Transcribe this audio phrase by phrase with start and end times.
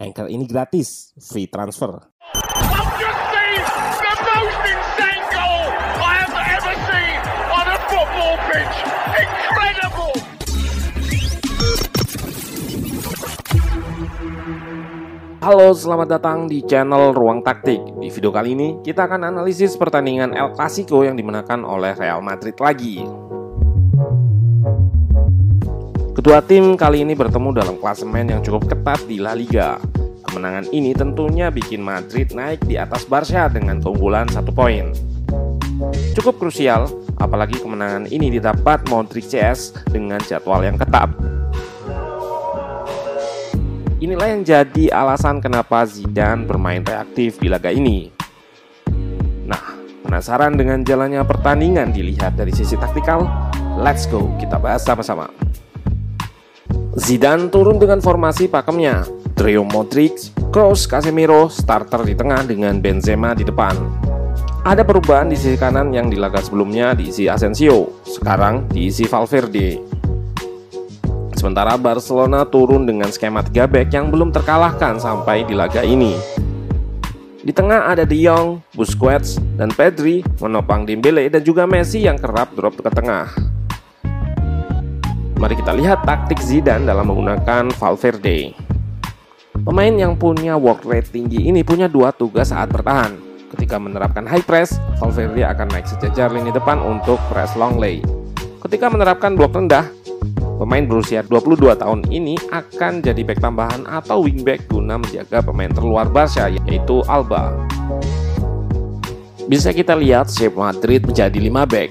[0.00, 1.92] Anchor ini gratis, free transfer.
[15.40, 18.00] Halo, selamat datang di channel Ruang Taktik.
[18.00, 22.56] Di video kali ini, kita akan analisis pertandingan El Clasico yang dimenangkan oleh Real Madrid
[22.56, 23.04] lagi.
[26.10, 29.78] Kedua tim kali ini bertemu dalam klasemen yang cukup ketat di La Liga.
[30.26, 34.90] Kemenangan ini tentunya bikin Madrid naik di atas Barca dengan keunggulan satu poin.
[36.18, 36.90] Cukup krusial,
[37.22, 41.14] apalagi kemenangan ini didapat Modric CS dengan jadwal yang ketat.
[44.02, 48.10] Inilah yang jadi alasan kenapa Zidane bermain reaktif di laga ini.
[49.46, 49.62] Nah,
[50.02, 53.30] penasaran dengan jalannya pertandingan dilihat dari sisi taktikal?
[53.78, 55.30] Let's go, kita bahas sama-sama.
[56.98, 59.06] Zidane turun dengan formasi pakemnya.
[59.38, 63.78] Trio Modric, Kroos, Casemiro starter di tengah dengan Benzema di depan.
[64.66, 69.78] Ada perubahan di sisi kanan yang di laga sebelumnya diisi Asensio, sekarang diisi Valverde.
[71.38, 76.18] Sementara Barcelona turun dengan skema 3 back yang belum terkalahkan sampai di laga ini.
[77.40, 82.52] Di tengah ada De Jong, Busquets, dan Pedri menopang Dembele dan juga Messi yang kerap
[82.52, 83.49] drop ke tengah.
[85.40, 88.52] Mari kita lihat taktik Zidane dalam menggunakan Valverde.
[89.64, 93.16] Pemain yang punya work rate tinggi ini punya dua tugas saat bertahan.
[93.48, 98.04] Ketika menerapkan high press, Valverde akan naik sejajar lini depan untuk press long lay.
[98.60, 99.88] Ketika menerapkan blok rendah,
[100.60, 106.12] pemain berusia 22 tahun ini akan jadi back tambahan atau wingback guna menjaga pemain terluar
[106.12, 107.56] Barca yaitu Alba.
[109.48, 111.90] Bisa kita lihat shape Madrid menjadi 5 back,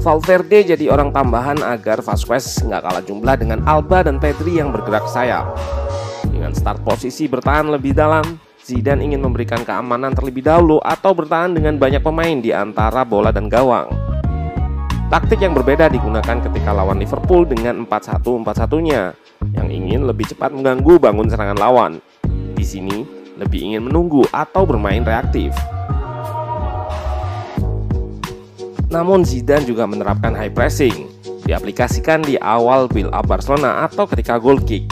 [0.00, 5.04] Valverde jadi orang tambahan agar Vasquez nggak kalah jumlah dengan Alba dan Pedri yang bergerak
[5.04, 5.52] sayap.
[6.24, 8.24] Dengan start posisi bertahan lebih dalam,
[8.64, 13.52] Zidane ingin memberikan keamanan terlebih dahulu atau bertahan dengan banyak pemain di antara bola dan
[13.52, 13.92] gawang.
[15.12, 19.12] Taktik yang berbeda digunakan ketika lawan Liverpool dengan 4-1-4-1-nya
[19.52, 21.92] yang ingin lebih cepat mengganggu bangun serangan lawan.
[22.56, 23.04] Di sini,
[23.36, 25.52] lebih ingin menunggu atau bermain reaktif.
[28.90, 31.06] Namun Zidane juga menerapkan high pressing,
[31.46, 34.90] diaplikasikan di awal build up Barcelona atau ketika goal kick.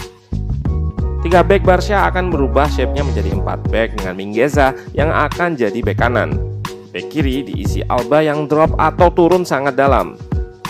[1.26, 5.98] Tiga back Barca akan berubah shape-nya menjadi empat back dengan Mingueza yang akan jadi back
[5.98, 6.38] kanan.
[6.94, 10.14] Back kiri diisi Alba yang drop atau turun sangat dalam.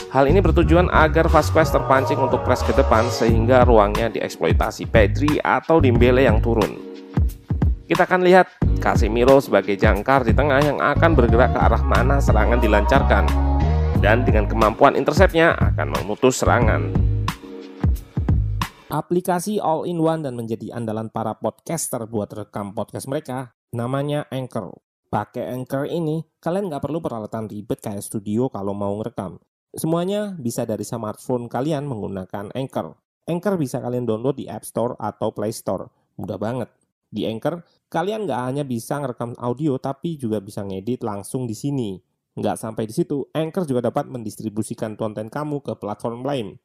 [0.08, 5.84] Hal ini bertujuan agar Vasquez terpancing untuk press ke depan sehingga ruangnya dieksploitasi Pedri atau
[5.84, 6.87] Dembele yang turun.
[7.88, 12.60] Kita akan lihat Casemiro sebagai jangkar di tengah yang akan bergerak ke arah mana serangan
[12.60, 13.24] dilancarkan
[14.04, 16.92] dan dengan kemampuan interceptnya akan memutus serangan.
[18.92, 24.76] Aplikasi all-in-one dan menjadi andalan para podcaster buat rekam podcast mereka namanya Anchor.
[25.08, 29.40] Pakai Anchor ini, kalian nggak perlu peralatan ribet kayak studio kalau mau ngerekam.
[29.72, 33.00] Semuanya bisa dari smartphone kalian menggunakan Anchor.
[33.24, 35.88] Anchor bisa kalian download di App Store atau Play Store.
[36.20, 36.68] Mudah banget.
[37.08, 41.96] Di Anchor, kalian nggak hanya bisa ngerekam audio, tapi juga bisa ngedit langsung di sini.
[42.38, 46.60] Nggak sampai di situ, Anchor juga dapat mendistribusikan konten kamu ke platform lain.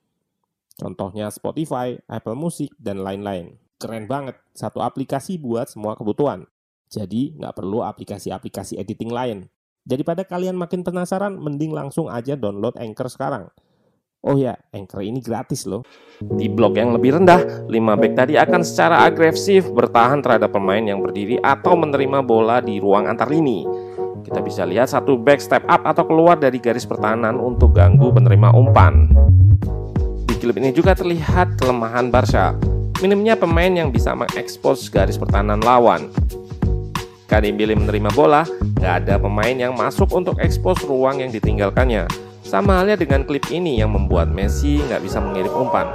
[0.78, 3.58] Contohnya Spotify, Apple Music, dan lain-lain.
[3.82, 6.46] Keren banget, satu aplikasi buat semua kebutuhan.
[6.94, 9.50] Jadi, nggak perlu aplikasi-aplikasi editing lain.
[9.82, 13.50] Daripada kalian makin penasaran, mending langsung aja download Anchor sekarang.
[14.24, 15.84] Oh ya, Anchor ini gratis loh.
[16.24, 21.04] Di blok yang lebih rendah, 5 back tadi akan secara agresif bertahan terhadap pemain yang
[21.04, 23.68] berdiri atau menerima bola di ruang antar lini.
[24.24, 28.56] Kita bisa lihat satu back step up atau keluar dari garis pertahanan untuk ganggu penerima
[28.56, 29.12] umpan.
[30.24, 32.56] Di klip ini juga terlihat kelemahan Barca.
[33.04, 36.08] Minimnya pemain yang bisa mengekspos garis pertahanan lawan.
[37.28, 38.48] Kadembele menerima bola,
[38.80, 42.08] nggak ada pemain yang masuk untuk ekspos ruang yang ditinggalkannya.
[42.54, 45.90] Sama halnya dengan klip ini yang membuat Messi nggak bisa mengirim umpan.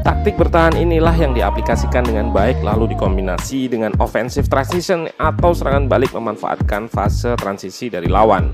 [0.00, 6.16] Taktik bertahan inilah yang diaplikasikan dengan baik lalu dikombinasi dengan offensive transition atau serangan balik
[6.16, 8.48] memanfaatkan fase transisi dari lawan.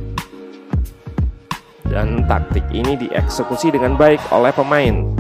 [1.87, 5.14] Dan taktik ini dieksekusi dengan baik oleh pemain.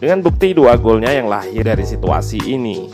[0.00, 2.88] Dengan bukti dua golnya yang lahir dari situasi ini.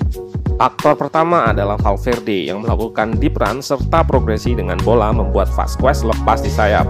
[0.59, 6.43] Aktor pertama adalah Valverde yang melakukan deep run serta progresi dengan bola membuat Vasquez lepas
[6.43, 6.83] di sayap.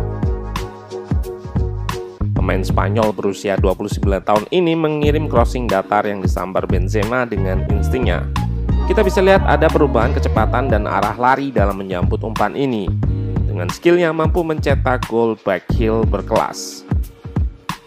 [2.32, 8.24] Pemain Spanyol berusia 29 tahun ini mengirim crossing datar yang disambar Benzema dengan instingnya.
[8.88, 12.88] Kita bisa lihat ada perubahan kecepatan dan arah lari dalam menyambut umpan ini.
[13.44, 16.88] Dengan skillnya mampu mencetak gol back heel berkelas.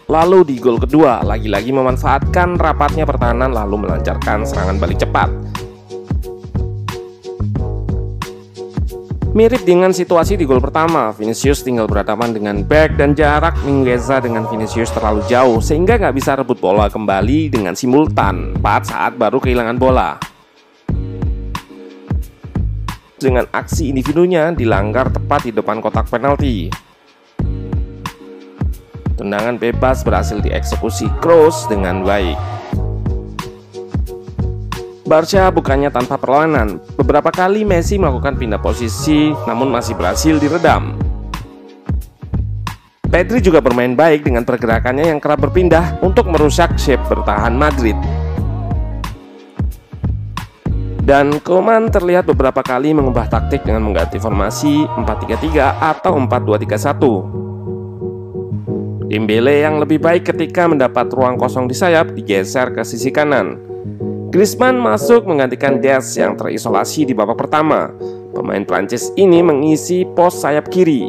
[0.06, 5.41] Lalu di gol kedua, lagi-lagi memanfaatkan rapatnya pertahanan lalu melancarkan serangan balik cepat.
[9.32, 14.44] Mirip dengan situasi di gol pertama, Vinicius tinggal berhadapan dengan back dan jarak Mingueza dengan
[14.44, 19.80] Vinicius terlalu jauh sehingga nggak bisa rebut bola kembali dengan simultan 4 saat baru kehilangan
[19.80, 20.20] bola.
[23.16, 26.68] Dengan aksi individunya dilanggar tepat di depan kotak penalti.
[29.16, 32.61] Tendangan bebas berhasil dieksekusi Kroos dengan baik.
[35.02, 36.78] Barca bukannya tanpa perlawanan.
[36.94, 40.94] Beberapa kali Messi melakukan pindah posisi namun masih berhasil diredam.
[43.12, 47.98] Pedri juga bermain baik dengan pergerakannya yang kerap berpindah untuk merusak shape bertahan Madrid.
[51.02, 59.10] Dan Koman terlihat beberapa kali mengubah taktik dengan mengganti formasi 4-3-3 atau 4-2-3-1.
[59.10, 63.71] Dembele yang lebih baik ketika mendapat ruang kosong di sayap digeser ke sisi kanan.
[64.32, 67.92] Griezmann masuk menggantikan Des yang terisolasi di babak pertama.
[68.32, 71.04] Pemain Prancis ini mengisi pos sayap kiri.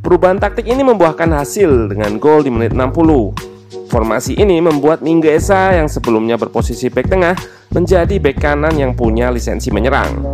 [0.00, 3.92] Perubahan taktik ini membuahkan hasil dengan gol di menit 60.
[3.92, 7.36] Formasi ini membuat Mingueza yang sebelumnya berposisi bek tengah
[7.76, 10.32] menjadi bek kanan yang punya lisensi menyerang.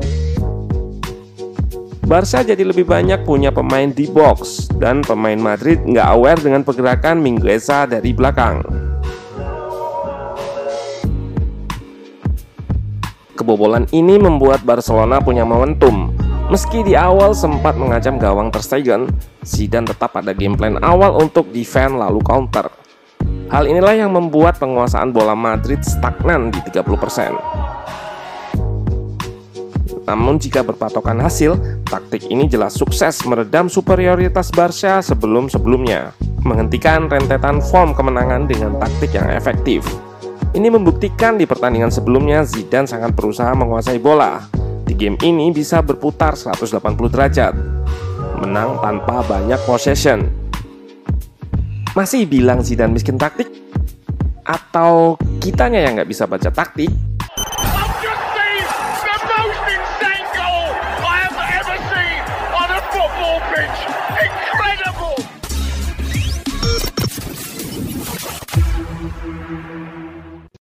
[2.10, 7.22] Barca jadi lebih banyak punya pemain di box dan pemain Madrid nggak aware dengan pergerakan
[7.22, 8.66] Mingueza dari belakang.
[13.38, 16.10] Kebobolan ini membuat Barcelona punya momentum.
[16.50, 19.06] Meski di awal sempat mengancam gawang Ter Stegen,
[19.46, 22.74] Zidane tetap ada game plan awal untuk defend lalu counter.
[23.54, 27.70] Hal inilah yang membuat penguasaan bola Madrid stagnan di 30%.
[30.10, 31.54] Namun jika berpatokan hasil,
[31.90, 36.14] taktik ini jelas sukses meredam superioritas Barca sebelum-sebelumnya,
[36.46, 39.82] menghentikan rentetan form kemenangan dengan taktik yang efektif.
[40.54, 44.38] Ini membuktikan di pertandingan sebelumnya Zidane sangat berusaha menguasai bola.
[44.86, 46.78] Di game ini bisa berputar 180
[47.10, 47.54] derajat,
[48.38, 50.30] menang tanpa banyak possession.
[51.98, 53.50] Masih bilang Zidane miskin taktik?
[54.46, 57.09] Atau kitanya yang nggak bisa baca taktik?